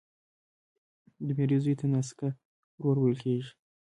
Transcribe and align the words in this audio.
د 1.25 1.27
ميرې 1.37 1.57
زوی 1.63 1.75
ته 1.79 1.85
ناسکه 1.93 2.29
ورور 2.85 2.97
ويل 3.05 3.15
کیږي 3.23 3.51